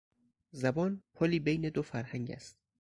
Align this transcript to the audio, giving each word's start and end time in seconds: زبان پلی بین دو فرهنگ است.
زبان 0.51 1.03
پلی 1.13 1.39
بین 1.39 1.61
دو 1.69 1.81
فرهنگ 1.81 2.31
است. 2.31 2.57